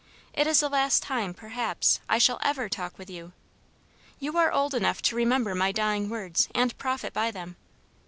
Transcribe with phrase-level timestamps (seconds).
[0.33, 3.33] It is the last time, perhaps, I shall EVER talk with you.
[4.19, 7.55] You are old enough to remember my dying words and profit by them.